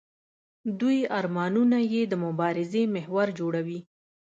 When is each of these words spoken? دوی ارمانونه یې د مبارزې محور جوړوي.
دوی 0.79 0.99
ارمانونه 1.19 1.77
یې 1.93 2.01
د 2.07 2.13
مبارزې 2.25 2.83
محور 2.95 3.27
جوړوي. 3.39 3.79